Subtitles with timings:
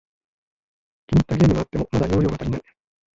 [1.07, 2.63] 気に入ったゲームがあっても、また容量が足りない